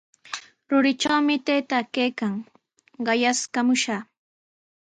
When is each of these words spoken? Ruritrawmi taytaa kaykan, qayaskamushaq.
Ruritrawmi 0.69 1.35
taytaa 1.45 1.83
kaykan, 1.93 2.35
qayaskamushaq. 3.05 4.03